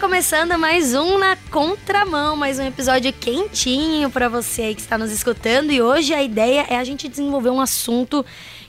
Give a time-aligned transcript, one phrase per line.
[0.00, 5.12] começando mais um na contramão, mais um episódio quentinho para você aí que está nos
[5.12, 8.24] escutando e hoje a ideia é a gente desenvolver um assunto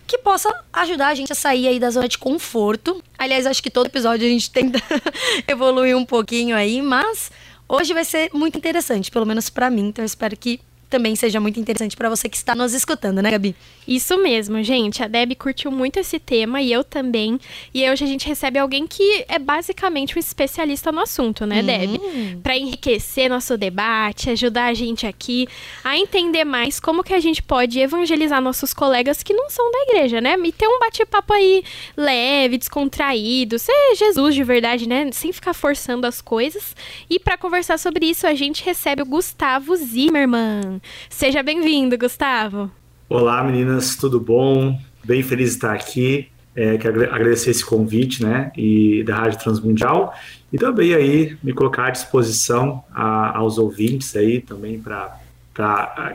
[0.05, 3.01] que possa ajudar a gente a sair aí da zona de conforto.
[3.17, 4.77] Aliás, acho que todo episódio a gente tenta
[5.47, 7.31] evoluir um pouquinho aí, mas
[7.67, 10.59] hoje vai ser muito interessante, pelo menos para mim, então eu espero que
[10.91, 13.55] também seja muito interessante para você que está nos escutando, né, Gabi?
[13.87, 15.01] Isso mesmo, gente.
[15.01, 17.39] A Deb curtiu muito esse tema e eu também.
[17.73, 21.95] E hoje a gente recebe alguém que é basicamente um especialista no assunto, né, Deb?
[21.95, 22.41] Hum.
[22.43, 25.47] Para enriquecer nosso debate, ajudar a gente aqui
[25.83, 29.79] a entender mais como que a gente pode evangelizar nossos colegas que não são da
[29.83, 30.35] igreja, né?
[30.43, 31.63] E ter um bate-papo aí
[31.95, 35.09] leve, descontraído, ser Jesus de verdade, né?
[35.13, 36.75] Sem ficar forçando as coisas.
[37.09, 40.80] E para conversar sobre isso, a gente recebe o Gustavo Zimmermann.
[41.09, 42.71] Seja bem-vindo, Gustavo.
[43.07, 44.79] Olá, meninas, tudo bom?
[45.03, 46.29] Bem feliz de estar aqui.
[46.55, 50.13] É, quero agradecer esse convite, né, e da Rádio Transmundial
[50.51, 55.17] e também aí me colocar à disposição a, aos ouvintes aí também para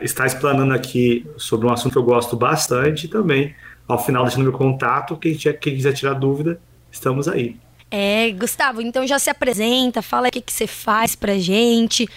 [0.01, 3.55] estar explanando aqui sobre um assunto que eu gosto bastante e também
[3.87, 6.59] ao final deixando meu contato, quem, quem quiser tirar dúvida,
[6.91, 7.55] estamos aí.
[7.89, 12.07] É, Gustavo, então já se apresenta, fala o que, que você faz pra gente,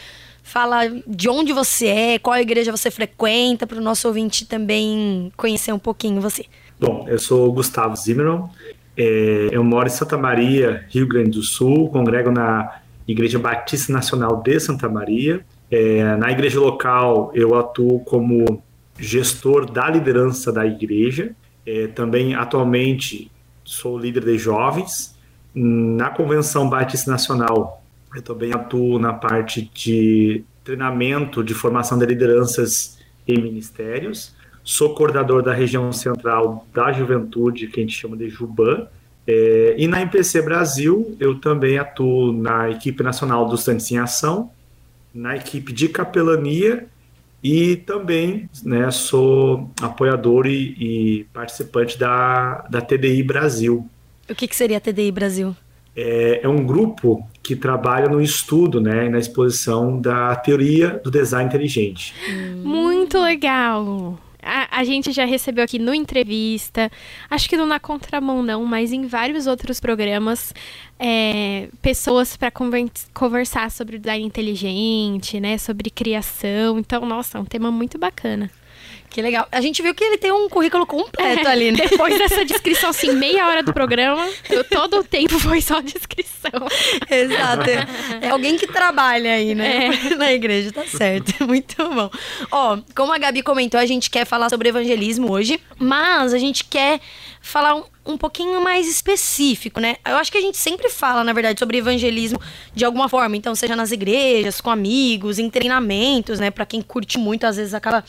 [0.43, 5.73] Fala de onde você é, qual igreja você frequenta, para o nosso ouvinte também conhecer
[5.73, 6.47] um pouquinho você.
[6.79, 8.49] Bom, eu sou Gustavo Zimmermann,
[8.97, 14.37] é, eu moro em Santa Maria, Rio Grande do Sul, congrego na Igreja Batista Nacional
[14.37, 15.45] de Santa Maria.
[15.71, 18.63] É, na igreja local, eu atuo como
[18.99, 21.35] gestor da liderança da igreja.
[21.65, 23.31] É, também, atualmente,
[23.65, 25.17] sou líder de jovens.
[25.55, 27.80] Na Convenção Batista Nacional,
[28.15, 34.35] eu também atuo na parte de treinamento, de formação de lideranças em ministérios.
[34.63, 38.87] Sou coordenador da região central da juventude, que a gente chama de Juban.
[39.27, 44.51] É, e na MPC Brasil, eu também atuo na equipe nacional dos Santos em Ação,
[45.15, 46.87] na equipe de capelania
[47.43, 53.89] e também né, sou apoiador e, e, participante da, da TDI Brasil.
[54.29, 55.57] O que, que seria a TDI Brasil?
[55.97, 61.49] é, é, um grupo que trabalha no estudo, né, na exposição da teoria do design
[61.49, 62.15] inteligente.
[62.63, 64.19] Muito legal.
[64.43, 66.91] A, a, gente já recebeu aqui no entrevista,
[67.29, 70.55] acho que não na contramão não, mas em vários outros programas,
[70.99, 72.51] é, pessoas para
[73.13, 76.79] conversar sobre design inteligente, né, sobre criação.
[76.79, 78.51] Então, nossa, é um tema muito bacana.
[79.11, 79.49] Que legal.
[79.51, 81.85] A gente viu que ele tem um currículo completo é, ali, né?
[81.89, 84.25] Depois dessa descrição, assim, meia hora do programa,
[84.71, 86.53] todo o tempo foi só descrição.
[87.11, 87.71] Exato.
[88.21, 89.87] É alguém que trabalha aí, né?
[89.87, 90.15] É.
[90.15, 91.33] Na igreja, tá certo.
[91.45, 92.09] Muito bom.
[92.53, 96.63] Ó, como a Gabi comentou, a gente quer falar sobre evangelismo hoje, mas a gente
[96.63, 97.01] quer
[97.41, 99.97] falar um, um pouquinho mais específico, né?
[100.07, 102.41] Eu acho que a gente sempre fala, na verdade, sobre evangelismo
[102.73, 103.37] de alguma forma.
[103.37, 106.51] Então, seja nas igrejas, com amigos, em treinamentos, né?
[106.51, 108.05] Para quem curte muito, às vezes acaba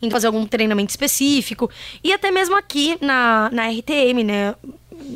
[0.00, 1.70] indo fazer algum treinamento específico.
[2.02, 4.54] E até mesmo aqui na, na RTM, né?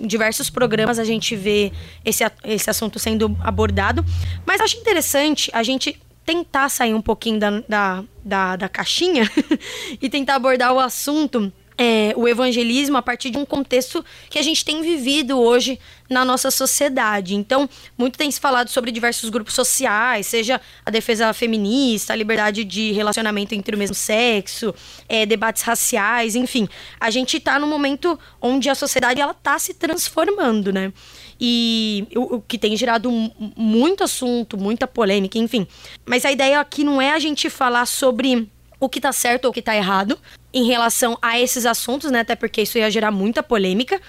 [0.04, 1.72] Diversos programas a gente vê
[2.04, 4.04] esse, esse assunto sendo abordado.
[4.46, 9.28] Mas acho interessante a gente tentar sair um pouquinho da, da, da, da caixinha
[10.00, 11.52] e tentar abordar o assunto
[11.82, 15.80] é, o evangelismo a partir de um contexto que a gente tem vivido hoje
[16.10, 17.34] na nossa sociedade.
[17.34, 22.64] Então, muito tem se falado sobre diversos grupos sociais, seja a defesa feminista, a liberdade
[22.64, 24.74] de relacionamento entre o mesmo sexo,
[25.08, 26.68] é, debates raciais, enfim.
[27.00, 30.92] A gente está num momento onde a sociedade ela está se transformando, né?
[31.40, 33.10] E o, o que tem gerado
[33.56, 35.66] muito assunto, muita polêmica, enfim.
[36.04, 39.50] Mas a ideia aqui não é a gente falar sobre o que tá certo ou
[39.50, 40.18] o que tá errado
[40.52, 42.20] em relação a esses assuntos, né?
[42.20, 44.00] Até porque isso ia gerar muita polêmica.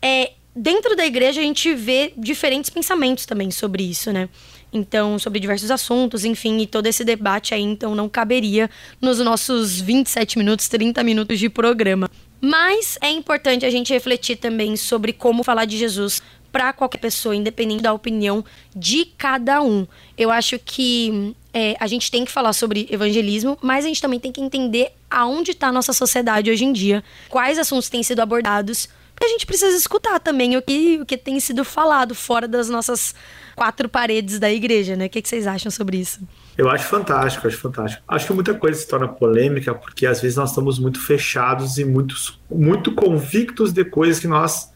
[0.00, 4.28] É, dentro da igreja a gente vê diferentes pensamentos também sobre isso, né?
[4.72, 8.68] Então, sobre diversos assuntos, enfim, e todo esse debate aí, então, não caberia
[9.00, 12.10] nos nossos 27 minutos, 30 minutos de programa.
[12.40, 16.20] Mas é importante a gente refletir também sobre como falar de Jesus
[16.54, 18.44] para qualquer pessoa, independente da opinião
[18.76, 19.84] de cada um.
[20.16, 24.20] Eu acho que é, a gente tem que falar sobre evangelismo, mas a gente também
[24.20, 28.20] tem que entender aonde está a nossa sociedade hoje em dia, quais assuntos têm sido
[28.20, 32.46] abordados, porque a gente precisa escutar também o que, o que tem sido falado fora
[32.46, 33.16] das nossas
[33.56, 35.06] quatro paredes da igreja, né?
[35.06, 36.20] O que, que vocês acham sobre isso?
[36.56, 38.00] Eu acho fantástico, acho fantástico.
[38.06, 41.84] Acho que muita coisa se torna polêmica porque às vezes nós estamos muito fechados e
[41.84, 42.14] muito,
[42.48, 44.72] muito convictos de coisas que nós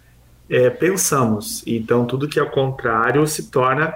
[0.49, 1.63] é, pensamos.
[1.67, 3.95] Então, tudo que é o contrário se torna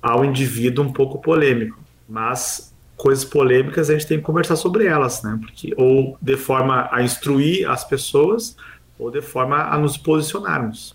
[0.00, 1.78] ao indivíduo um pouco polêmico.
[2.08, 5.38] Mas coisas polêmicas a gente tem que conversar sobre elas, né?
[5.40, 8.56] Porque, ou de forma a instruir as pessoas,
[8.98, 10.94] ou de forma a nos posicionarmos.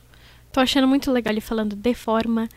[0.51, 2.47] Tô achando muito legal ele falando de forma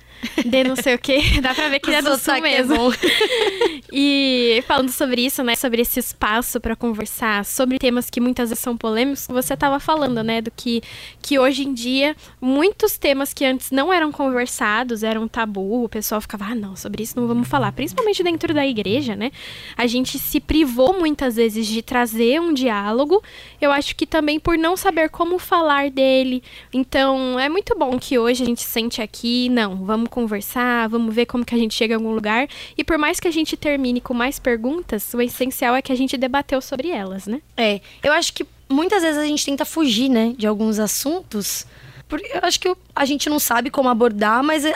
[0.45, 1.21] de não sei o quê.
[1.41, 2.93] Dá pra ver que ele é do sul é mesmo.
[2.93, 5.55] É e falando sobre isso, né?
[5.55, 10.23] Sobre esse espaço para conversar, sobre temas que muitas vezes são polêmicos, você tava falando,
[10.23, 10.41] né?
[10.41, 10.83] Do que,
[11.23, 16.21] que hoje em dia, muitos temas que antes não eram conversados, eram tabu, o pessoal
[16.21, 17.73] ficava, ah, não, sobre isso não vamos falar.
[17.73, 19.31] Principalmente dentro da igreja, né?
[19.77, 23.23] A gente se privou muitas vezes de trazer um diálogo.
[23.61, 26.43] Eu acho que também por não saber como falar dele.
[26.73, 31.27] Então, é muito bom que hoje a gente sente aqui, não, vamos conversar, vamos ver
[31.27, 32.49] como que a gente chega em algum lugar.
[32.77, 35.97] E por mais que a gente termine com mais perguntas, o essencial é que a
[35.97, 37.41] gente debateu sobre elas, né?
[37.57, 41.67] É, eu acho que muitas vezes a gente tenta fugir, né, de alguns assuntos.
[42.09, 44.75] Porque eu acho que a gente não sabe como abordar, mas é,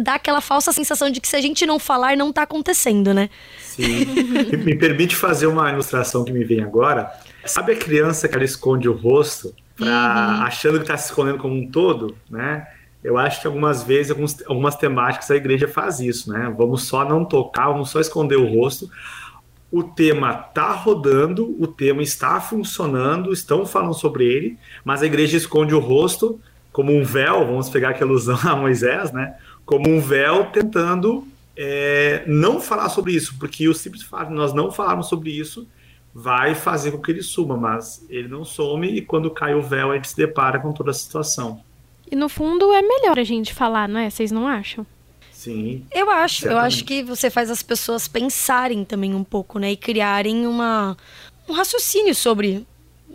[0.00, 3.30] dá aquela falsa sensação de que se a gente não falar, não tá acontecendo, né?
[3.58, 4.04] Sim.
[4.64, 7.10] me permite fazer uma ilustração que me vem agora.
[7.44, 10.42] Sabe a criança que ela esconde o rosto, pra, uhum.
[10.42, 12.66] achando que está se escondendo como um todo, né?
[13.02, 16.52] Eu acho que algumas vezes, alguns, algumas temáticas, a igreja faz isso, né?
[16.56, 18.90] Vamos só não tocar, vamos só esconder o rosto.
[19.72, 25.36] O tema está rodando, o tema está funcionando, estão falando sobre ele, mas a igreja
[25.36, 26.40] esconde o rosto
[26.72, 29.36] como um véu, vamos pegar aquela alusão a Moisés, né?
[29.64, 31.26] Como um véu tentando
[31.56, 35.66] é, não falar sobre isso, porque o simples fato de nós não falarmos sobre isso
[36.12, 39.92] vai fazer com que ele suma, mas ele não some e quando cai o véu
[39.92, 41.62] a gente se depara com toda a situação.
[42.10, 44.10] E no fundo é melhor a gente falar, não é?
[44.10, 44.86] Vocês não acham?
[45.32, 45.86] Sim.
[45.92, 46.60] Eu acho, certamente.
[46.60, 49.72] eu acho que você faz as pessoas pensarem também um pouco, né?
[49.72, 50.96] E criarem uma,
[51.48, 52.66] um raciocínio sobre,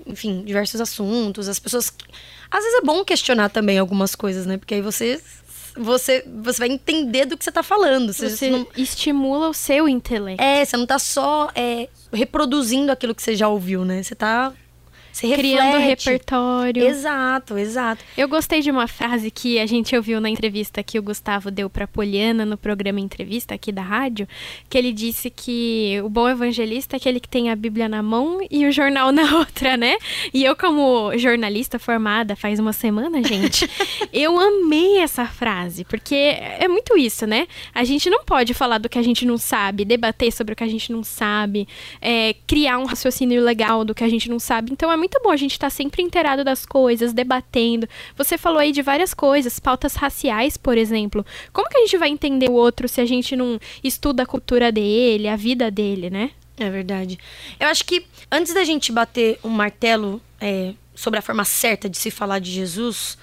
[0.08, 1.48] enfim, diversos assuntos.
[1.48, 1.94] As pessoas.
[2.50, 4.58] Às vezes é bom questionar também algumas coisas, né?
[4.58, 5.22] Porque aí você
[5.78, 8.14] você, você vai entender do que você está falando.
[8.14, 8.66] Você, você não...
[8.78, 10.42] estimula o seu intelecto.
[10.42, 14.02] É, você não está só é, reproduzindo aquilo que você já ouviu, né?
[14.02, 14.54] Você está
[15.16, 16.86] você Criando repertório.
[16.86, 18.04] Exato, exato.
[18.18, 21.70] Eu gostei de uma frase que a gente ouviu na entrevista que o Gustavo deu
[21.70, 24.28] para Poliana no programa Entrevista aqui da rádio,
[24.70, 28.46] que ele disse que o bom evangelista é aquele que tem a Bíblia na mão
[28.52, 29.96] e o jornal na outra, né?
[30.34, 33.70] E eu como jornalista formada faz uma semana, gente,
[34.12, 37.48] eu amei essa frase, porque é muito isso, né?
[37.74, 40.64] A gente não pode falar do que a gente não sabe, debater sobre o que
[40.64, 41.70] a gente não sabe,
[42.02, 44.74] é, criar um raciocínio legal do que a gente não sabe.
[44.74, 47.88] Então é muito muito bom a gente estar tá sempre inteirado das coisas, debatendo.
[48.18, 51.24] Você falou aí de várias coisas, pautas raciais, por exemplo.
[51.54, 54.72] Como que a gente vai entender o outro se a gente não estuda a cultura
[54.72, 56.32] dele, a vida dele, né?
[56.58, 57.20] É verdade.
[57.60, 61.98] Eu acho que antes da gente bater um martelo é, sobre a forma certa de
[61.98, 63.16] se falar de Jesus,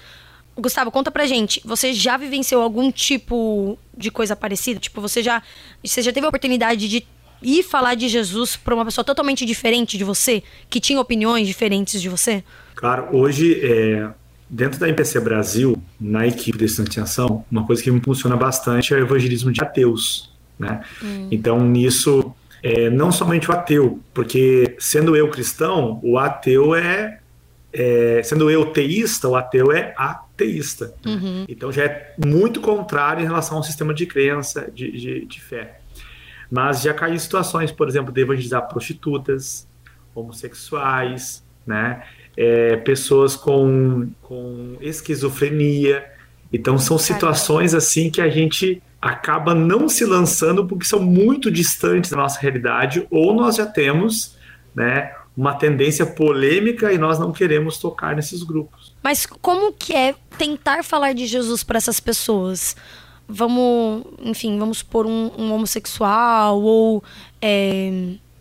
[0.57, 4.79] Gustavo, conta pra gente, você já vivenciou algum tipo de coisa parecida?
[4.79, 5.43] Tipo, você já,
[5.85, 7.05] você já teve a oportunidade de
[7.43, 12.01] ir falar de Jesus para uma pessoa totalmente diferente de você, que tinha opiniões diferentes
[12.01, 12.43] de você?
[12.75, 14.09] Claro, hoje, é,
[14.49, 18.97] dentro da MPC Brasil, na equipe de Ação, uma coisa que me funciona bastante é
[18.97, 20.33] o evangelismo de ateus.
[20.59, 20.83] Né?
[21.03, 21.29] Hum.
[21.31, 27.19] Então, nisso, é, não somente o ateu, porque sendo eu cristão, o ateu é,
[27.73, 30.95] é sendo eu teísta, o ateu é ateísta.
[31.05, 31.45] Uhum.
[31.49, 35.81] Então já é muito contrário em relação ao sistema de crença, de, de, de fé.
[36.53, 39.67] Mas já caí em situações, por exemplo, de evangelizar prostitutas,
[40.15, 42.03] homossexuais, né?
[42.37, 46.05] É, pessoas com, com esquizofrenia.
[46.53, 52.11] Então são situações assim que a gente acaba não se lançando porque são muito distantes
[52.11, 54.37] da nossa realidade ou nós já temos,
[54.75, 58.95] né, uma tendência polêmica e nós não queremos tocar nesses grupos.
[59.03, 62.77] Mas como que é tentar falar de Jesus para essas pessoas?
[63.33, 67.03] Vamos, enfim, vamos supor um, um homossexual ou,
[67.41, 67.91] é,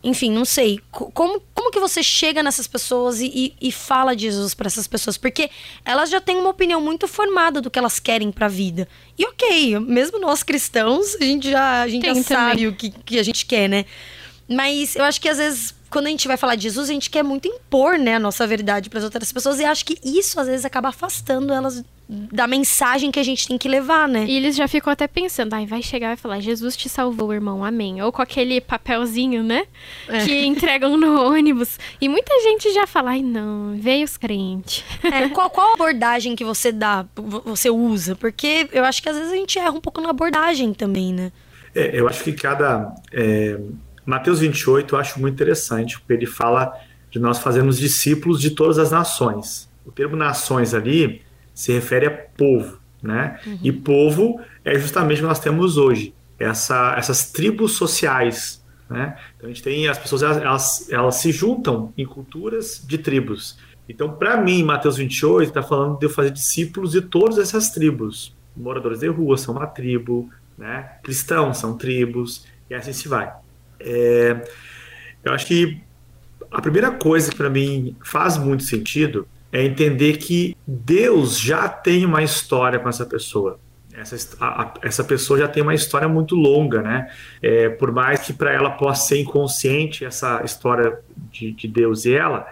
[0.03, 0.79] enfim, não sei.
[0.91, 3.27] Como, como que você chega nessas pessoas e,
[3.61, 5.17] e, e fala de Jesus para essas pessoas?
[5.17, 5.49] Porque
[5.85, 8.87] elas já têm uma opinião muito formada do que elas querem para a vida.
[9.17, 13.19] E ok, mesmo nós cristãos, a gente já, a gente já sabe o que, que
[13.19, 13.85] a gente quer, né?
[14.47, 17.09] Mas eu acho que às vezes quando a gente vai falar de Jesus, a gente
[17.09, 20.39] quer muito impor, né, a nossa verdade para as outras pessoas e acho que isso
[20.39, 24.25] às vezes acaba afastando elas da mensagem que a gente tem que levar, né?
[24.27, 27.63] E eles já ficam até pensando, ai, vai chegar e falar, Jesus te salvou, irmão,
[27.63, 28.01] amém.
[28.01, 29.65] Ou com aquele papelzinho, né?
[30.09, 30.25] É.
[30.25, 31.79] Que entregam no ônibus.
[32.01, 34.83] E muita gente já fala, ai, não, veio os crentes.
[35.03, 37.05] É, qual, qual abordagem que você dá,
[37.45, 38.13] você usa?
[38.13, 41.31] Porque eu acho que às vezes a gente erra um pouco na abordagem também, né?
[41.73, 42.93] É, eu acho que cada.
[43.13, 43.57] É,
[44.05, 46.77] Mateus 28 eu acho muito interessante, porque ele fala
[47.09, 49.69] de nós fazermos discípulos de todas as nações.
[49.85, 51.21] O termo nações ali
[51.53, 53.39] se refere a povo, né?
[53.45, 53.59] Uhum.
[53.63, 59.17] E povo é justamente o que nós temos hoje, essa, essas tribos sociais, né?
[59.35, 63.57] Então a gente tem as pessoas elas, elas, elas se juntam em culturas de tribos.
[63.87, 68.35] Então, para mim, Mateus 28 está falando de eu fazer discípulos de todas essas tribos.
[68.55, 70.91] moradores de rua são uma tribo, né?
[71.03, 73.33] cristãos são tribos, e assim se vai.
[73.79, 74.45] É,
[75.23, 75.81] eu acho que
[76.49, 82.05] a primeira coisa que para mim faz muito sentido é entender que Deus já tem
[82.05, 83.59] uma história com essa pessoa.
[83.93, 87.11] Essa, a, essa pessoa já tem uma história muito longa, né?
[87.41, 90.99] É, por mais que para ela possa ser inconsciente essa história
[91.31, 92.47] de, de Deus e ela,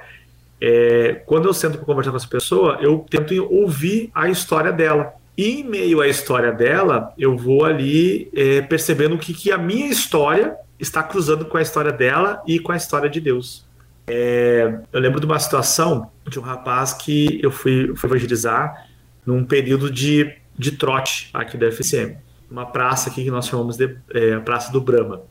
[0.59, 5.13] é, quando eu sento para conversar com essa pessoa, eu tento ouvir a história dela.
[5.37, 9.87] E em meio à história dela, eu vou ali é, percebendo que, que a minha
[9.87, 13.65] história está cruzando com a história dela e com a história de Deus.
[14.05, 18.87] É, eu lembro de uma situação de um rapaz que eu fui, fui evangelizar
[19.25, 22.17] num período de, de trote aqui da FCM.
[22.49, 25.21] Uma praça aqui que nós chamamos de é, Praça do Brahma.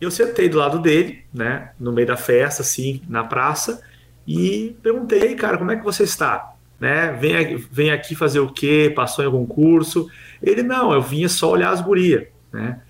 [0.00, 3.82] Eu sentei do lado dele, né, no meio da festa, assim, na praça,
[4.26, 6.54] e perguntei, cara, como é que você está?
[6.78, 8.90] Né, vem, vem aqui fazer o quê?
[8.94, 10.08] Passou em algum curso?
[10.42, 12.80] Ele, não, eu vinha só olhar as gurias, né?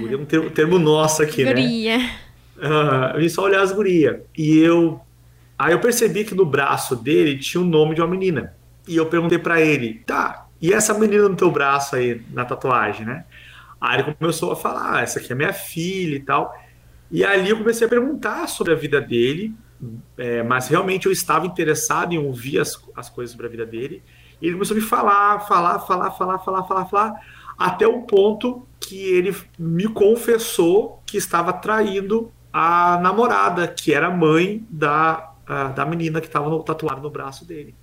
[0.00, 1.52] Guria é um termo, termo nosso aqui, né?
[1.52, 1.98] Guria.
[1.98, 2.10] né?
[2.58, 4.16] Uh, eu vim só olhar as gurias.
[4.36, 5.00] E eu.
[5.58, 8.54] Aí eu percebi que no braço dele tinha o nome de uma menina.
[8.86, 13.04] E eu perguntei para ele, tá, e essa menina no teu braço aí, na tatuagem,
[13.04, 13.24] né?
[13.80, 16.54] Aí ele começou a falar, ah, essa aqui é minha filha e tal.
[17.10, 19.54] E ali eu comecei a perguntar sobre a vida dele,
[20.16, 24.02] é, mas realmente eu estava interessado em ouvir as, as coisas sobre a vida dele.
[24.40, 27.20] E ele começou a me falar, falar, falar, falar, falar, falar, falar,
[27.56, 34.66] até o ponto que ele me confessou que estava traindo a namorada, que era mãe
[34.70, 35.27] da,
[35.74, 37.74] da menina que estava tatuada no braço dele.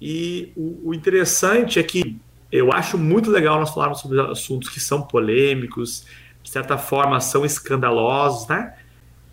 [0.00, 2.18] E o, o, interessante é que
[2.50, 6.06] eu acho muito legal nós falarmos sobre assuntos que são polêmicos,
[6.42, 8.74] de certa forma são escandalosos, né?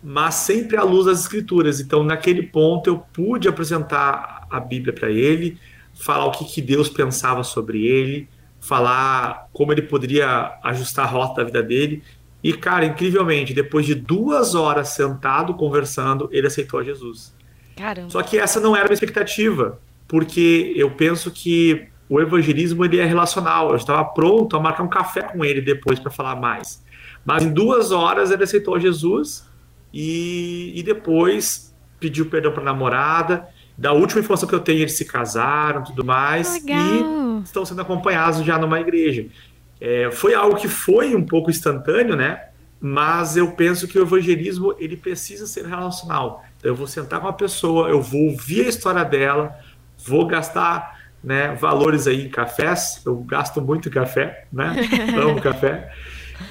[0.02, 1.80] Mas sempre à luz das escrituras.
[1.80, 5.58] Então, naquele ponto, eu pude apresentar a Bíblia para ele,
[5.94, 8.28] falar o que, que Deus pensava sobre ele,
[8.60, 12.02] falar como ele poderia ajustar a rota da vida dele.
[12.42, 17.34] E, cara, incrivelmente, depois de duas horas sentado conversando, ele aceitou Jesus.
[17.78, 18.10] Caramba.
[18.10, 22.98] Só que essa não era a minha expectativa, porque eu penso que o evangelismo ele
[22.98, 23.70] é relacional.
[23.70, 26.82] Eu estava pronto a marcar um café com ele depois para falar mais.
[27.24, 29.46] Mas em duas horas ele aceitou Jesus
[29.92, 33.48] e, e depois pediu perdão para a namorada.
[33.76, 36.54] Da última informação que eu tenho, eles se casaram tudo mais.
[36.54, 37.40] Legal.
[37.40, 39.26] E estão sendo acompanhados já numa igreja.
[39.80, 42.48] É, foi algo que foi um pouco instantâneo, né?
[42.80, 46.44] Mas eu penso que o evangelismo ele precisa ser relacional.
[46.58, 49.56] Então, eu vou sentar com uma pessoa, eu vou ouvir a história dela,
[50.04, 53.02] vou gastar né, valores aí em cafés.
[53.04, 54.76] Eu gasto muito café, né?
[55.20, 55.92] Amo café.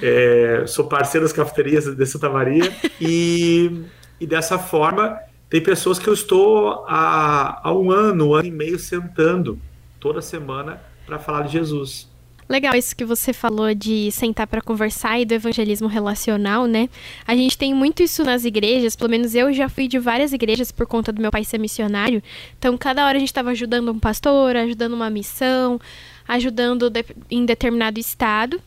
[0.02, 3.86] É, sou parceiro das cafeterias de Santa Maria e,
[4.20, 5.18] e dessa forma
[5.50, 9.60] tem pessoas que eu estou há, há um ano, um ano e meio sentando
[9.98, 12.10] toda semana para falar de Jesus.
[12.50, 16.88] Legal isso que você falou de sentar para conversar e do evangelismo relacional, né?
[17.27, 20.72] A gente tem muito isso nas igrejas, pelo menos eu já fui de várias igrejas
[20.72, 22.24] por conta do meu pai ser missionário.
[22.58, 25.77] Então, cada hora a gente estava ajudando um pastor, ajudando uma missão,
[26.27, 28.62] ajudando de, em determinado estado.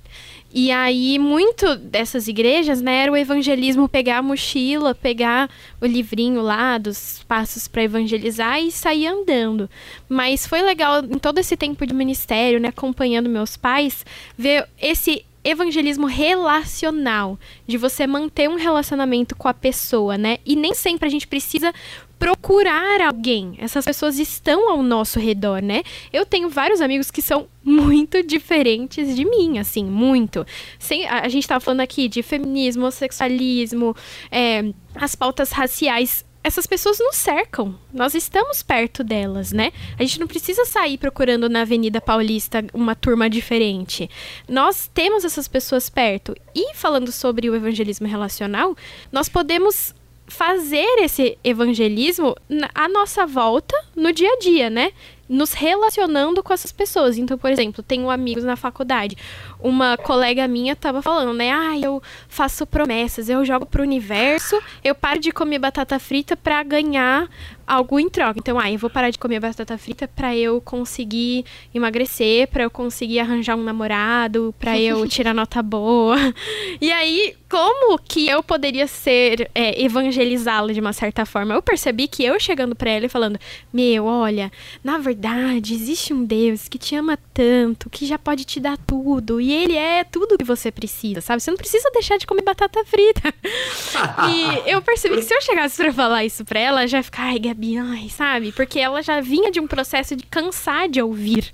[0.52, 5.48] E aí, muito dessas igrejas, né, era o evangelismo pegar a mochila, pegar
[5.80, 9.70] o livrinho lá dos passos para evangelizar e sair andando.
[10.08, 14.04] Mas foi legal, em todo esse tempo de ministério, né, acompanhando meus pais,
[14.36, 20.38] ver esse evangelismo relacional, de você manter um relacionamento com a pessoa, né?
[20.44, 21.72] E nem sempre a gente precisa
[22.20, 23.54] procurar alguém.
[23.56, 25.82] Essas pessoas estão ao nosso redor, né?
[26.12, 30.46] Eu tenho vários amigos que são muito diferentes de mim, assim, muito.
[30.78, 33.96] Sem, a, a gente estava falando aqui de feminismo, sexualismo,
[34.30, 37.78] é, as pautas raciais essas pessoas nos cercam.
[37.92, 39.72] Nós estamos perto delas, né?
[39.98, 44.08] A gente não precisa sair procurando na Avenida Paulista uma turma diferente.
[44.48, 46.34] Nós temos essas pessoas perto.
[46.54, 48.74] E falando sobre o evangelismo relacional,
[49.12, 49.94] nós podemos
[50.30, 52.34] fazer esse evangelismo
[52.74, 54.92] à nossa volta no dia a dia, né?
[55.28, 57.18] Nos relacionando com essas pessoas.
[57.18, 59.16] Então, por exemplo, tenho amigos na faculdade.
[59.62, 61.50] Uma colega minha estava falando, né?
[61.52, 66.62] Ah, eu faço promessas, eu jogo pro universo, eu paro de comer batata frita para
[66.62, 67.28] ganhar
[67.70, 68.38] algo em troca.
[68.38, 72.70] Então, ah, eu vou parar de comer batata frita para eu conseguir emagrecer, para eu
[72.70, 76.16] conseguir arranjar um namorado, para eu tirar nota boa.
[76.80, 81.54] E aí, como que eu poderia ser é, evangelizá-la de uma certa forma?
[81.54, 83.38] Eu percebi que eu chegando para ela e falando:
[83.72, 84.50] "Meu, olha,
[84.82, 89.40] na verdade, existe um Deus que te ama tanto, que já pode te dar tudo.
[89.40, 91.42] E E ele é tudo que você precisa, sabe?
[91.42, 93.34] Você não precisa deixar de comer batata frita.
[94.30, 97.24] e eu percebi que se eu chegasse pra falar isso pra ela, já ia ficar,
[97.24, 98.52] ai, Gabi, ai, sabe?
[98.52, 101.52] Porque ela já vinha de um processo de cansar de ouvir.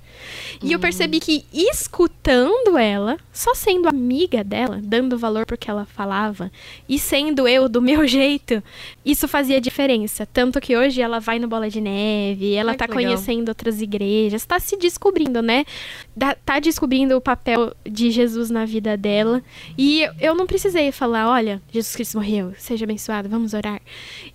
[0.61, 6.51] E eu percebi que escutando ela, só sendo amiga dela, dando valor porque ela falava,
[6.87, 8.61] e sendo eu do meu jeito,
[9.03, 10.27] isso fazia diferença.
[10.31, 14.45] Tanto que hoje ela vai no Bola de Neve, ela Ai, tá conhecendo outras igrejas,
[14.45, 15.65] tá se descobrindo, né?
[16.45, 19.41] tá descobrindo o papel de Jesus na vida dela.
[19.77, 23.81] E eu não precisei falar, olha, Jesus Cristo morreu, seja abençoado, vamos orar.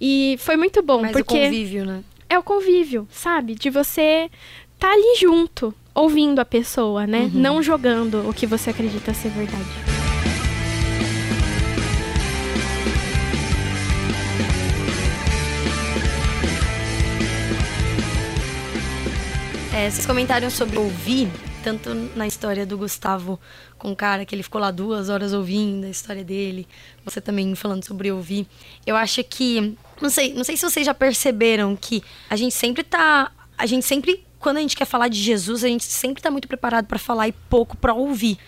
[0.01, 1.39] E foi muito bom, Mas porque...
[1.39, 2.03] o convívio, né?
[2.29, 3.55] É o convívio, sabe?
[3.55, 4.31] De você
[4.79, 7.31] tá ali junto, ouvindo a pessoa, né?
[7.33, 7.41] Uhum.
[7.41, 10.03] Não jogando o que você acredita ser verdade.
[19.75, 21.29] É, vocês comentaram sobre ouvir,
[21.63, 23.39] tanto na história do Gustavo
[23.79, 26.67] com o cara que ele ficou lá duas horas ouvindo a história dele,
[27.05, 28.47] você também falando sobre ouvir.
[28.87, 32.83] Eu acho que, não sei, não sei se vocês já perceberam que a gente sempre
[32.83, 36.31] tá, a gente sempre quando a gente quer falar de Jesus, a gente sempre está
[36.31, 38.39] muito preparado para falar e pouco para ouvir.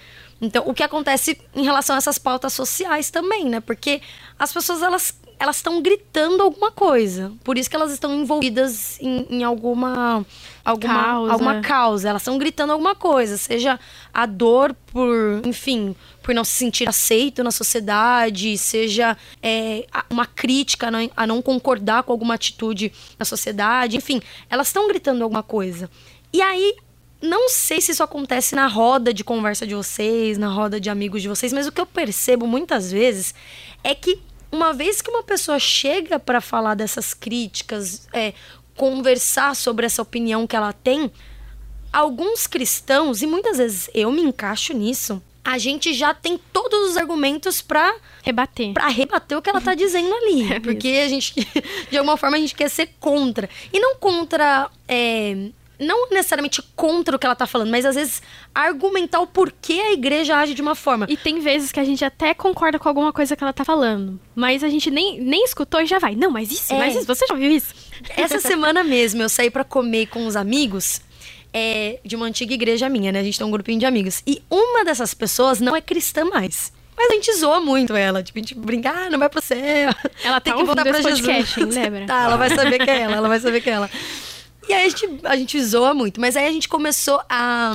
[0.40, 3.60] Então, o que acontece em relação a essas pautas sociais também, né?
[3.60, 4.02] Porque
[4.36, 7.32] as pessoas elas elas estão gritando alguma coisa.
[7.44, 10.24] Por isso que elas estão envolvidas em, em alguma
[10.64, 11.32] alguma causa.
[11.32, 12.08] alguma causa.
[12.08, 13.78] Elas estão gritando alguma coisa, seja
[14.12, 20.88] a dor por, enfim, por não se sentir aceito na sociedade, seja é, uma crítica
[20.88, 25.42] a não, a não concordar com alguma atitude na sociedade, enfim, elas estão gritando alguma
[25.42, 25.90] coisa.
[26.32, 26.74] E aí
[27.20, 31.20] não sei se isso acontece na roda de conversa de vocês, na roda de amigos
[31.20, 33.34] de vocês, mas o que eu percebo muitas vezes
[33.82, 34.18] é que
[34.54, 38.32] uma vez que uma pessoa chega para falar dessas críticas, é,
[38.76, 41.10] conversar sobre essa opinião que ela tem,
[41.92, 46.96] alguns cristãos, e muitas vezes eu me encaixo nisso, a gente já tem todos os
[46.96, 48.72] argumentos para rebater.
[48.72, 50.50] Para rebater o que ela tá dizendo ali.
[50.54, 51.34] É porque a gente,
[51.90, 53.50] de alguma forma, a gente quer ser contra.
[53.72, 54.70] E não contra.
[54.88, 58.22] É, não necessariamente contra o que ela tá falando, mas às vezes
[58.54, 61.06] argumentar o porquê a igreja age de uma forma.
[61.08, 64.20] E tem vezes que a gente até concorda com alguma coisa que ela tá falando,
[64.34, 66.14] mas a gente nem, nem escutou e já vai.
[66.14, 66.78] Não, mas isso, é.
[66.78, 67.74] mas isso, você já viu isso?
[68.16, 71.00] Essa semana mesmo eu saí para comer com os amigos
[71.52, 73.20] é, de uma antiga igreja minha, né?
[73.20, 74.22] A gente tem um grupinho de amigos.
[74.26, 76.72] E uma dessas pessoas não é cristã mais.
[76.96, 78.22] Mas a gente zoa muito ela.
[78.22, 79.92] Tipo, a gente brinca, ah, não vai pro céu.
[80.22, 81.20] Ela tem tá que voltar pra Jesus.
[81.20, 82.06] Podcast, lembra?
[82.06, 83.90] tá, ela vai saber que é ela, ela vai saber que é ela.
[84.68, 86.20] E aí a gente, a gente zoa muito.
[86.20, 87.74] Mas aí a gente começou a,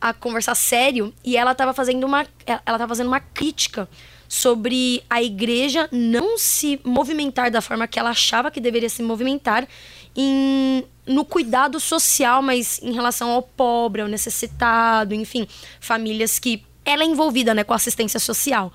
[0.00, 2.26] a conversar sério e ela tava fazendo uma.
[2.46, 3.88] Ela tava fazendo uma crítica
[4.28, 9.68] sobre a igreja não se movimentar da forma que ela achava que deveria se movimentar
[10.16, 15.46] em, no cuidado social, mas em relação ao pobre, ao necessitado, enfim,
[15.80, 18.72] famílias que ela é envolvida né, com assistência social.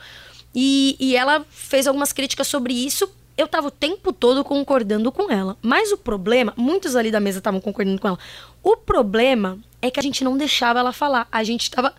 [0.54, 5.32] E, e ela fez algumas críticas sobre isso eu tava o tempo todo concordando com
[5.32, 5.58] ela.
[5.62, 8.20] Mas o problema, muitos ali da mesa estavam concordando com ela.
[8.64, 11.28] O problema é que a gente não deixava ela falar.
[11.32, 11.96] A gente estava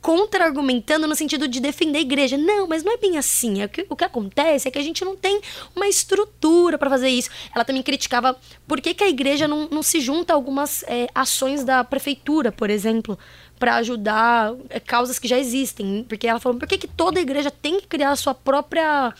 [0.00, 2.38] contra-argumentando no sentido de defender a igreja.
[2.38, 3.60] Não, mas não é bem assim.
[3.60, 5.40] É que, o que acontece é que a gente não tem
[5.76, 7.28] uma estrutura para fazer isso.
[7.54, 8.34] Ela também criticava
[8.66, 12.50] por que, que a igreja não, não se junta a algumas é, ações da prefeitura,
[12.50, 13.18] por exemplo,
[13.58, 16.06] para ajudar é, causas que já existem.
[16.08, 19.12] Porque ela falou, por que, que toda igreja tem que criar a sua própria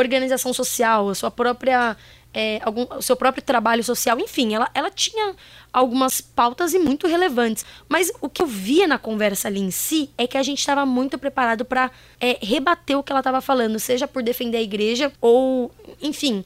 [0.00, 1.96] organização social, a sua própria.
[2.34, 5.34] É, algum, o seu próprio trabalho social, enfim, ela, ela tinha
[5.72, 7.64] algumas pautas e muito relevantes.
[7.88, 10.84] Mas o que eu via na conversa ali em si é que a gente estava
[10.84, 15.10] muito preparado para é, rebater o que ela estava falando, seja por defender a igreja
[15.22, 16.44] ou, enfim.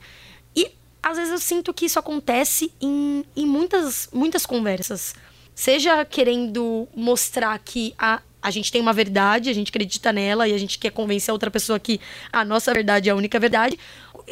[0.54, 0.70] E
[1.02, 5.14] às vezes eu sinto que isso acontece em, em muitas, muitas conversas.
[5.54, 10.52] Seja querendo mostrar que a, a gente tem uma verdade, a gente acredita nela e
[10.52, 12.00] a gente quer convencer a outra pessoa que
[12.32, 13.78] a nossa verdade é a única verdade,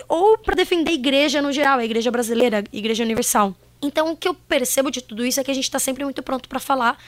[0.09, 3.55] ou para defender a igreja no geral, a igreja brasileira, a igreja universal.
[3.81, 6.23] Então, o que eu percebo de tudo isso é que a gente está sempre muito
[6.23, 6.99] pronto para falar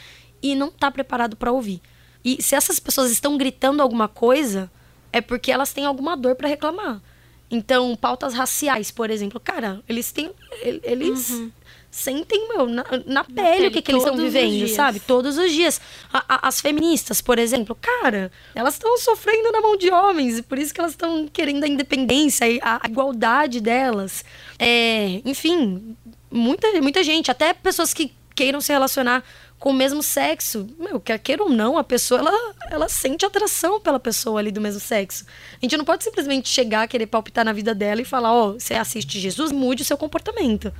[0.41, 1.81] e não está preparado para ouvir.
[2.25, 4.71] E se essas pessoas estão gritando alguma coisa,
[5.13, 7.03] é porque elas têm alguma dor para reclamar.
[7.51, 10.31] Então, pautas raciais, por exemplo, cara, eles têm.
[10.63, 11.31] Eles.
[11.31, 11.51] Uhum
[11.93, 14.99] sentem, meu, na, na pele o que, que eles estão vivendo, sabe?
[14.99, 15.79] Todos os dias.
[16.11, 20.43] A, a, as feministas, por exemplo, cara, elas estão sofrendo na mão de homens, e
[20.43, 24.25] por isso que elas estão querendo a independência, a, a igualdade delas.
[24.59, 25.95] É, enfim,
[26.31, 29.23] muita, muita gente, até pessoas que queiram se relacionar
[29.59, 33.79] com o mesmo sexo, meu, quer queira ou não, a pessoa ela, ela sente atração
[33.79, 35.27] pela pessoa ali do mesmo sexo.
[35.53, 38.53] A gente não pode simplesmente chegar, querer palpitar na vida dela e falar, ó, oh,
[38.55, 40.73] você assiste Jesus, mude o seu comportamento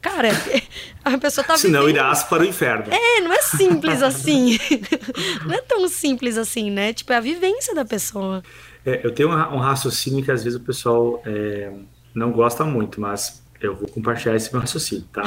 [0.00, 0.28] Cara,
[1.04, 1.96] a pessoa tá Senão vivendo...
[1.96, 2.92] irás para o inferno.
[2.92, 4.58] É, não é simples assim.
[5.46, 6.92] não é tão simples assim, né?
[6.92, 8.42] Tipo, é a vivência da pessoa.
[8.84, 11.72] É, eu tenho um raciocínio que às vezes o pessoal é,
[12.14, 15.22] não gosta muito, mas eu vou compartilhar esse meu raciocínio, tá?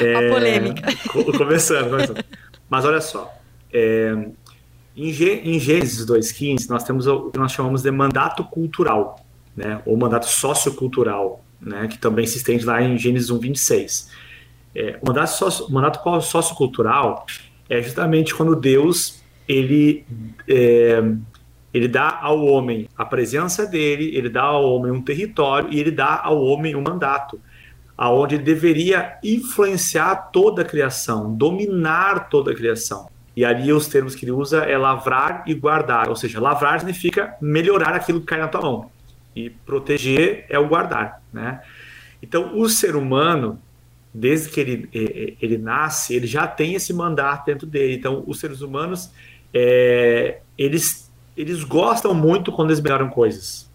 [0.00, 0.82] É, a polêmica.
[1.36, 2.24] Começando, começando.
[2.70, 3.32] Mas olha só.
[3.72, 4.14] É,
[4.96, 9.24] em, em Gênesis 2,15, nós temos o que nós chamamos de mandato cultural,
[9.56, 9.82] né?
[9.84, 11.88] ou mandato sociocultural, né?
[11.88, 14.08] que também se estende lá em Gênesis 1,26.
[14.74, 17.26] É, o mandato, socio, mandato sociocultural
[17.68, 20.04] é justamente quando Deus ele,
[20.48, 21.02] é,
[21.72, 25.90] ele dá ao homem a presença dele, ele dá ao homem um território e ele
[25.90, 27.40] dá ao homem um mandato,
[27.96, 33.08] aonde ele deveria influenciar toda a criação, dominar toda a criação.
[33.36, 37.36] E ali os termos que ele usa é lavrar e guardar, ou seja, lavrar significa
[37.40, 38.93] melhorar aquilo que cai na tua mão
[39.34, 41.62] e proteger é o guardar, né?
[42.22, 43.60] Então o ser humano,
[44.12, 47.94] desde que ele, ele nasce, ele já tem esse mandato dentro dele.
[47.94, 49.10] Então os seres humanos,
[49.52, 53.70] é, eles, eles gostam muito quando eles melhoram coisas.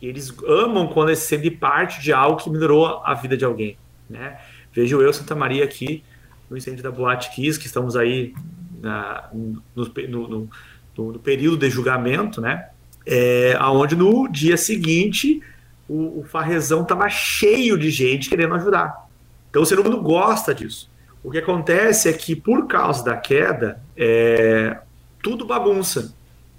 [0.00, 3.76] Eles amam quando eles sentem parte de algo que melhorou a vida de alguém,
[4.08, 4.38] né?
[4.72, 6.04] Vejo eu, Santa Maria, aqui
[6.48, 8.32] no incêndio da Boate Kiss, que estamos aí
[8.80, 10.50] na, no, no, no,
[10.96, 12.68] no, período de julgamento, né?
[13.10, 15.42] É, aonde no dia seguinte
[15.88, 19.08] o, o farrezão estava cheio de gente querendo ajudar.
[19.48, 20.90] Então o ser humano gosta disso.
[21.24, 24.78] O que acontece é que por causa da queda, é,
[25.22, 26.14] tudo bagunça,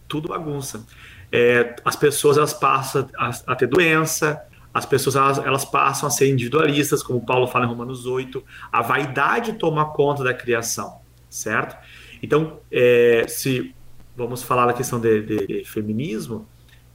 [0.07, 0.83] tudo bagunça.
[1.31, 4.41] É, as pessoas elas passam a, a, ter doença,
[4.73, 8.81] as pessoas elas, elas, passam a ser individualistas, como Paulo fala em Romanos 8, a
[8.81, 10.97] vaidade toma conta da criação,
[11.29, 11.77] certo?
[12.21, 13.73] Então, é, se
[14.19, 16.45] vamos falar da questão de, de, de feminismo,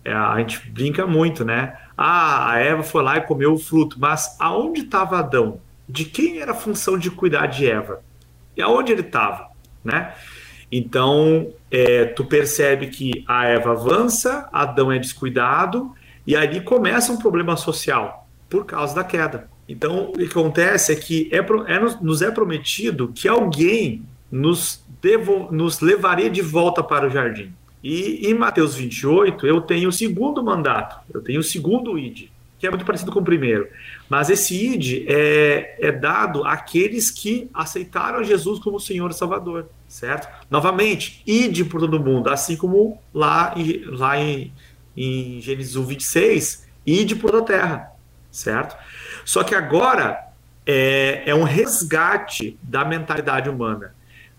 [0.04, 1.78] é, a gente brinca muito, né?
[1.96, 5.60] Ah, a Eva foi lá e comeu o fruto, mas aonde estava Adão?
[5.88, 8.02] De quem era a função de cuidar de Eva?
[8.54, 9.48] E aonde ele estava,
[9.82, 10.14] né?
[10.70, 15.94] Então, é, tu percebe que a Eva avança, Adão é descuidado,
[16.26, 19.48] e ali começa um problema social por causa da queda.
[19.66, 25.50] Então, o que acontece é que é, é, nos é prometido que alguém nos devo,
[25.52, 27.52] nos levaria de volta para o jardim.
[27.82, 32.66] E em Mateus 28, eu tenho o segundo mandato, eu tenho o segundo id, que
[32.66, 33.68] é muito parecido com o primeiro.
[34.08, 40.26] Mas esse id é, é dado àqueles que aceitaram Jesus como Senhor e Salvador, certo?
[40.50, 44.50] Novamente, ide por todo mundo, assim como lá, em, lá em,
[44.96, 47.92] em Gênesis 1, 26, ide por toda a terra,
[48.30, 48.76] certo?
[49.26, 50.18] Só que agora
[50.66, 53.94] é, é um resgate da mentalidade humana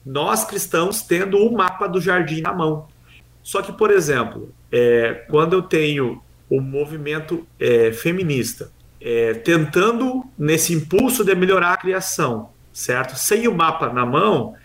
[0.06, 2.88] nós cristãos tendo o mapa do jardim na mão.
[3.41, 10.74] Só que, por exemplo, é, quando eu tenho o movimento é, feminista é, tentando nesse
[10.74, 13.15] impulso de melhorar a criação, certo?
[13.18, 14.56] Sem o mapa na mão,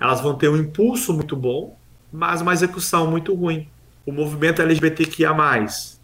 [0.00, 1.76] elas vão ter um impulso muito bom,
[2.12, 3.68] mas uma execução muito ruim.
[4.04, 5.34] O movimento LGBTQIA+,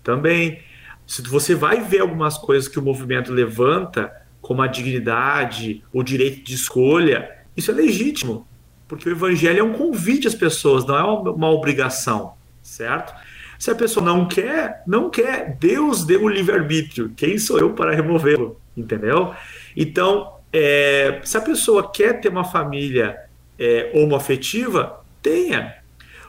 [0.02, 0.60] também.
[1.06, 6.42] Se você vai ver algumas coisas que o movimento levanta, como a dignidade, o direito
[6.42, 8.46] de escolha, isso é legítimo
[8.86, 13.14] porque o evangelho é um convite às pessoas, não é uma obrigação, certo?
[13.58, 15.56] Se a pessoa não quer, não quer.
[15.58, 17.12] Deus deu o livre-arbítrio.
[17.16, 18.60] Quem sou eu para removê-lo?
[18.76, 19.34] Entendeu?
[19.76, 23.18] Então, é, se a pessoa quer ter uma família
[23.58, 25.76] é, homoafetiva, tenha.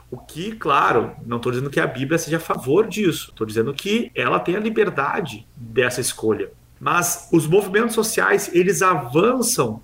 [0.10, 3.32] O que, claro, não estou dizendo que a Bíblia seja a favor disso.
[3.32, 6.52] Estou dizendo que ela tem a liberdade dessa escolha.
[6.80, 9.82] Mas os movimentos sociais, eles avançam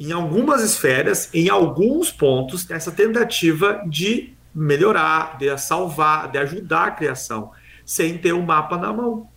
[0.00, 6.90] em algumas esferas, em alguns pontos, essa tentativa de melhorar, de salvar, de ajudar a
[6.90, 7.50] criação,
[7.84, 9.28] sem ter um mapa na mão.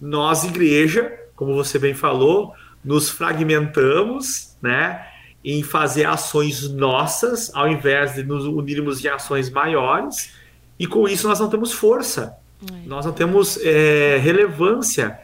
[0.00, 2.52] Nós, igreja, como você bem falou,
[2.84, 5.06] nos fragmentamos, né,
[5.44, 10.32] em fazer ações nossas, ao invés de nos unirmos em ações maiores,
[10.76, 12.36] e com isso nós não temos força,
[12.68, 12.88] é.
[12.88, 15.16] nós não temos é, relevância,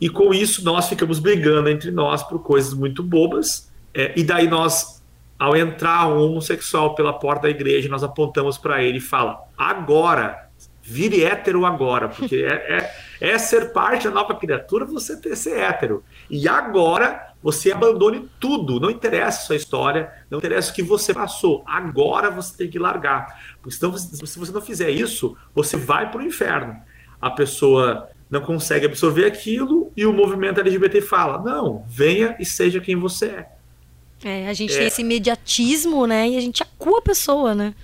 [0.00, 4.48] e com isso nós ficamos brigando entre nós por coisas muito bobas, é, e daí
[4.48, 5.02] nós,
[5.38, 10.48] ao entrar um homossexual pela porta da igreja, nós apontamos para ele e fala: agora,
[10.82, 12.78] vire hétero agora, porque é,
[13.20, 16.02] é, é, ser parte da nova criatura você ter ser hétero.
[16.28, 21.12] E agora você abandone tudo, não interessa a sua história, não interessa o que você
[21.12, 21.62] passou.
[21.66, 23.56] Agora você tem que largar.
[23.60, 26.76] Porque senão, se você não fizer isso, você vai para o inferno.
[27.20, 32.80] A pessoa não consegue absorver aquilo e o movimento LGBT fala: não, venha e seja
[32.80, 33.51] quem você é.
[34.24, 34.78] É, a gente é.
[34.78, 36.28] tem esse imediatismo, né?
[36.28, 37.74] E a gente acua a pessoa, né?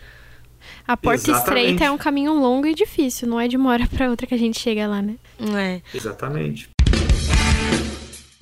[0.87, 1.46] A porta Exatamente.
[1.46, 4.35] estreita é um caminho longo e difícil, não é de uma hora para outra que
[4.35, 5.16] a gente chega lá, né?
[5.55, 5.81] É.
[5.94, 6.70] Exatamente.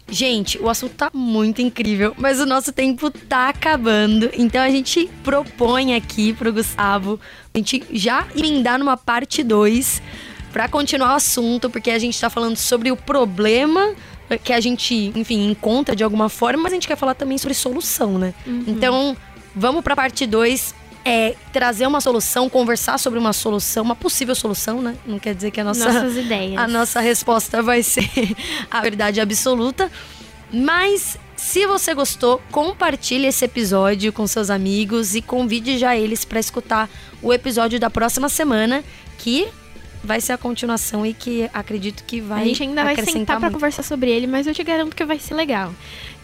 [0.09, 4.31] Gente, o assunto tá muito incrível, mas o nosso tempo tá acabando.
[4.35, 7.19] Então a gente propõe aqui pro Gustavo
[7.53, 10.01] a gente já emendar numa parte 2
[10.53, 13.95] para continuar o assunto, porque a gente tá falando sobre o problema
[14.43, 17.55] que a gente, enfim, encontra de alguma forma, mas a gente quer falar também sobre
[17.55, 18.35] solução, né?
[18.47, 18.65] Uhum.
[18.67, 19.17] Então,
[19.55, 24.83] vamos pra parte 2 é trazer uma solução, conversar sobre uma solução, uma possível solução,
[24.83, 24.97] né?
[25.07, 26.59] Não quer dizer que a nossa Nossas ideias.
[26.59, 28.11] a nossa resposta vai ser
[28.69, 29.91] a verdade absoluta,
[30.53, 36.41] mas se você gostou, compartilhe esse episódio com seus amigos e convide já eles para
[36.41, 36.91] escutar
[37.23, 38.83] o episódio da próxima semana,
[39.19, 39.47] que
[40.07, 42.43] vai ser a continuação e que acredito que vai.
[42.43, 45.19] A gente ainda vai sentar para conversar sobre ele, mas eu te garanto que vai
[45.19, 45.75] ser legal.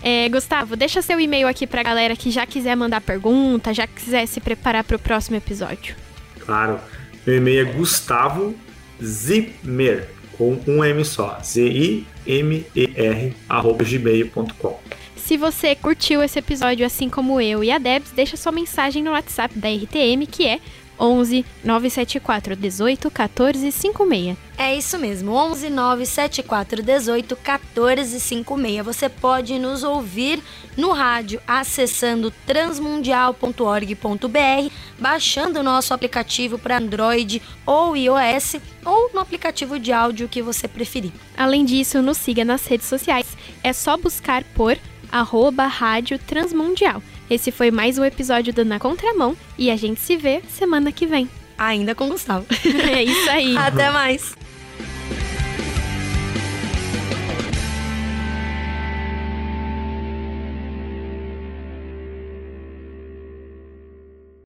[0.02, 4.26] É, Gustavo, deixa seu e-mail aqui pra galera que já quiser mandar pergunta, já quiser
[4.26, 5.94] se preparar para o próximo episódio.
[6.40, 6.80] Claro.
[7.26, 8.54] Meu e-mail é Gustavo
[9.02, 11.38] Zimmer, com um M só.
[11.42, 14.80] Z-I-M-E-R, arroba gmail.com.
[15.16, 19.12] Se você curtiu esse episódio assim como eu e a Debs, deixa sua mensagem no
[19.12, 20.58] WhatsApp da RTM, que é
[21.02, 24.36] 11 974 18 14 56.
[24.56, 28.84] É isso mesmo, 11 974 18 14 56.
[28.84, 30.40] Você pode nos ouvir
[30.76, 39.80] no rádio acessando transmundial.org.br, baixando o nosso aplicativo para Android ou iOS ou no aplicativo
[39.80, 41.10] de áudio que você preferir.
[41.36, 43.36] Além disso, nos siga nas redes sociais.
[43.64, 44.78] É só buscar por
[45.10, 47.02] arroba Rádio Transmundial.
[47.32, 51.06] Esse foi mais um episódio do Na Contramão e a gente se vê semana que
[51.06, 51.30] vem.
[51.56, 52.44] Ainda com Gustavo.
[52.94, 53.56] é isso aí.
[53.56, 54.36] Até mais.